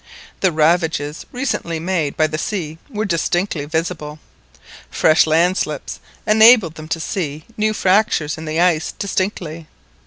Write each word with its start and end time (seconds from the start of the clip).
The 0.39 0.51
ravages 0.51 1.27
recently 1.31 1.79
made 1.79 2.17
by 2.17 2.25
the 2.25 2.39
sea 2.39 2.79
were 2.89 3.05
distinctly 3.05 3.65
visible. 3.65 4.17
Fresh 4.89 5.27
landslips 5.27 5.99
enabled 6.25 6.73
them 6.73 6.87
to 6.87 6.99
see 6.99 7.45
new 7.55 7.71
fractures 7.71 8.35
in 8.35 8.45
the 8.45 8.59
ice 8.59 8.93
distinctly. 8.93 9.67